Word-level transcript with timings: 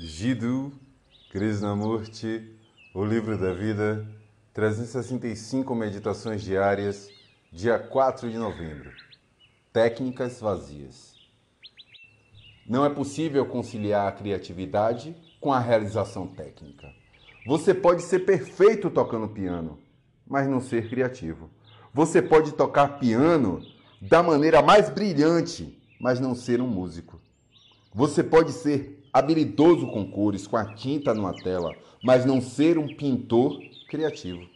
Jiddu 0.00 0.72
Krishnamurti, 1.28 2.56
O 2.94 3.04
Livro 3.04 3.36
da 3.36 3.52
Vida, 3.52 4.06
365 4.54 5.74
Meditações 5.74 6.40
Diárias, 6.40 7.10
dia 7.52 7.80
4 7.80 8.30
de 8.30 8.38
novembro. 8.38 8.92
Técnicas 9.72 10.40
vazias. 10.40 11.16
Não 12.64 12.84
é 12.84 12.88
possível 12.88 13.44
conciliar 13.44 14.06
a 14.06 14.12
criatividade 14.12 15.16
com 15.40 15.52
a 15.52 15.58
realização 15.58 16.28
técnica. 16.28 16.86
Você 17.44 17.74
pode 17.74 18.02
ser 18.02 18.20
perfeito 18.20 18.90
tocando 18.90 19.26
piano, 19.26 19.80
mas 20.24 20.46
não 20.46 20.60
ser 20.60 20.88
criativo. 20.88 21.50
Você 21.92 22.22
pode 22.22 22.52
tocar 22.52 23.00
piano 23.00 23.66
da 24.00 24.22
maneira 24.22 24.62
mais 24.62 24.88
brilhante, 24.88 25.76
mas 26.00 26.20
não 26.20 26.36
ser 26.36 26.60
um 26.60 26.68
músico. 26.68 27.20
Você 27.92 28.22
pode 28.22 28.52
ser 28.52 28.97
habilidoso 29.18 29.86
com 29.88 30.10
cores, 30.10 30.46
com 30.46 30.56
a 30.56 30.64
tinta 30.74 31.12
numa 31.12 31.32
tela, 31.32 31.74
mas 32.02 32.24
não 32.24 32.40
ser 32.40 32.78
um 32.78 32.94
pintor 32.94 33.58
criativo. 33.88 34.48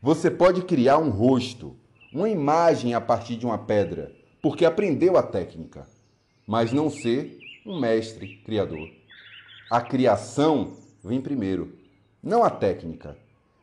Você 0.00 0.30
pode 0.30 0.62
criar 0.62 0.98
um 0.98 1.10
rosto, 1.10 1.76
uma 2.12 2.28
imagem 2.28 2.94
a 2.94 3.00
partir 3.00 3.36
de 3.36 3.46
uma 3.46 3.58
pedra, 3.58 4.12
porque 4.40 4.64
aprendeu 4.64 5.16
a 5.16 5.22
técnica, 5.22 5.88
mas 6.46 6.72
não 6.72 6.90
ser 6.90 7.38
um 7.66 7.80
mestre 7.80 8.42
criador. 8.44 8.88
A 9.70 9.80
criação 9.80 10.76
vem 11.02 11.20
primeiro, 11.20 11.76
não 12.22 12.44
a 12.44 12.50
técnica. 12.50 13.16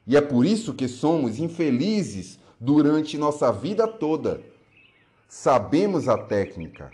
E 0.05 0.17
é 0.17 0.21
por 0.21 0.45
isso 0.45 0.73
que 0.73 0.87
somos 0.87 1.39
infelizes 1.39 2.39
durante 2.59 3.17
nossa 3.17 3.51
vida 3.51 3.87
toda. 3.87 4.41
Sabemos 5.29 6.09
a 6.09 6.17
técnica, 6.17 6.91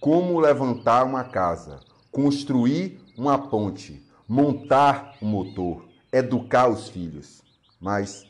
como 0.00 0.38
levantar 0.38 1.04
uma 1.04 1.24
casa, 1.24 1.80
construir 2.16 2.98
uma 3.14 3.36
ponte, 3.36 4.02
montar 4.26 5.18
um 5.20 5.26
motor, 5.26 5.86
educar 6.10 6.66
os 6.66 6.88
filhos. 6.88 7.42
Mas 7.78 8.24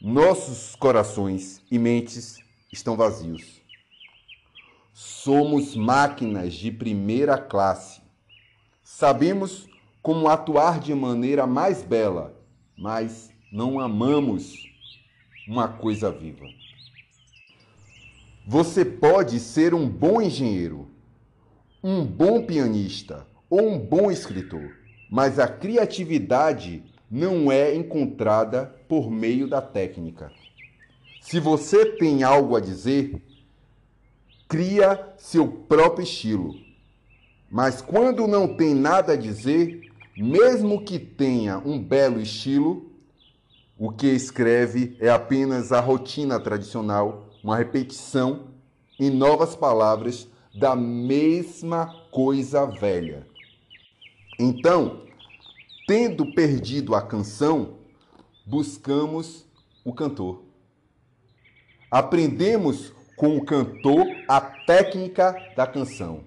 nossos 0.00 0.76
corações 0.76 1.60
e 1.68 1.76
mentes 1.76 2.38
estão 2.72 2.96
vazios. 2.96 3.60
Somos 4.92 5.74
máquinas 5.74 6.54
de 6.54 6.70
primeira 6.70 7.36
classe. 7.36 8.00
Sabemos 8.84 9.68
como 10.00 10.28
atuar 10.28 10.78
de 10.78 10.94
maneira 10.94 11.48
mais 11.48 11.82
bela, 11.82 12.40
mas 12.76 13.28
não 13.50 13.80
amamos 13.80 14.54
uma 15.48 15.66
coisa 15.66 16.12
viva. 16.12 16.46
Você 18.46 18.84
pode 18.84 19.40
ser 19.40 19.74
um 19.74 19.88
bom 19.88 20.22
engenheiro, 20.22 20.87
um 21.90 22.04
bom 22.04 22.42
pianista 22.42 23.26
ou 23.48 23.66
um 23.66 23.78
bom 23.78 24.10
escritor, 24.10 24.76
mas 25.10 25.38
a 25.38 25.48
criatividade 25.48 26.84
não 27.10 27.50
é 27.50 27.74
encontrada 27.74 28.66
por 28.86 29.10
meio 29.10 29.48
da 29.48 29.62
técnica. 29.62 30.30
Se 31.22 31.40
você 31.40 31.86
tem 31.92 32.22
algo 32.22 32.54
a 32.56 32.60
dizer, 32.60 33.22
cria 34.46 35.14
seu 35.16 35.48
próprio 35.48 36.04
estilo. 36.04 36.54
Mas 37.50 37.80
quando 37.80 38.28
não 38.28 38.54
tem 38.54 38.74
nada 38.74 39.14
a 39.14 39.16
dizer, 39.16 39.80
mesmo 40.14 40.84
que 40.84 40.98
tenha 40.98 41.56
um 41.56 41.82
belo 41.82 42.20
estilo, 42.20 42.92
o 43.78 43.90
que 43.90 44.08
escreve 44.08 44.94
é 45.00 45.08
apenas 45.08 45.72
a 45.72 45.80
rotina 45.80 46.38
tradicional, 46.38 47.30
uma 47.42 47.56
repetição 47.56 48.48
em 49.00 49.08
novas 49.08 49.56
palavras 49.56 50.28
da 50.58 50.74
mesma 50.74 51.86
coisa 52.10 52.66
velha. 52.66 53.24
Então, 54.38 55.06
tendo 55.86 56.32
perdido 56.34 56.96
a 56.96 57.02
canção, 57.02 57.78
buscamos 58.44 59.46
o 59.84 59.94
cantor. 59.94 60.42
Aprendemos 61.88 62.92
com 63.16 63.36
o 63.36 63.44
cantor 63.44 64.04
a 64.28 64.40
técnica 64.40 65.34
da 65.56 65.66
canção, 65.66 66.24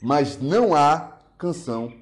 mas 0.00 0.40
não 0.40 0.74
há 0.74 1.18
canção. 1.36 1.92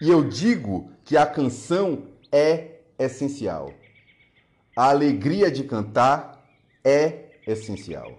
E 0.00 0.08
eu 0.08 0.28
digo 0.28 0.92
que 1.04 1.16
a 1.16 1.26
canção 1.26 2.06
é 2.30 2.82
essencial. 2.96 3.74
A 4.76 4.90
alegria 4.90 5.50
de 5.50 5.64
cantar 5.64 6.48
é 6.84 7.40
essencial. 7.46 8.16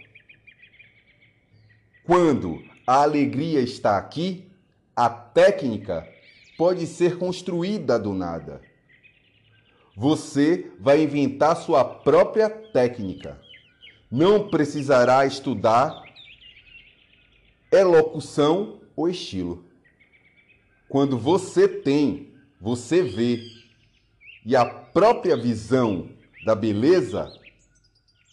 Quando 2.10 2.64
a 2.88 3.04
alegria 3.04 3.62
está 3.62 3.96
aqui, 3.96 4.52
a 4.96 5.08
técnica 5.08 6.12
pode 6.58 6.88
ser 6.88 7.20
construída 7.20 8.00
do 8.00 8.16
nada. 8.16 8.64
Você 9.96 10.72
vai 10.80 11.04
inventar 11.04 11.56
sua 11.56 11.86
própria 11.86 12.50
técnica. 12.50 13.40
Não 14.10 14.50
precisará 14.50 15.24
estudar 15.24 16.02
elocução 17.72 18.82
ou 18.96 19.08
estilo. 19.08 19.64
Quando 20.88 21.16
você 21.16 21.68
tem, 21.68 22.34
você 22.60 23.04
vê. 23.04 23.40
E 24.44 24.56
a 24.56 24.66
própria 24.66 25.38
visão 25.38 26.10
da 26.44 26.56
beleza 26.56 27.32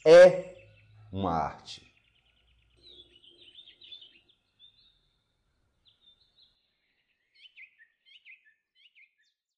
é 0.03 0.55
uma 1.13 1.35
arte. 1.35 1.86